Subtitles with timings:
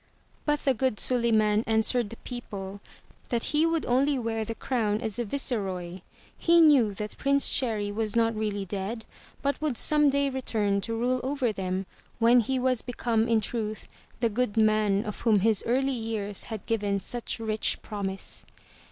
[0.45, 2.81] But the good Suliman answered the people
[3.29, 6.01] that he would only wear the crown as a viceroy.
[6.35, 9.05] He knew that Prince Cherry was not really dead,
[9.43, 11.85] but would some day return, to rule over them,
[12.17, 13.87] when he was become in truth
[14.21, 18.43] the good man of whom his early years had given such rich promise.